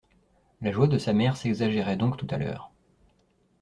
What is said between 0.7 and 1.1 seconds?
joie de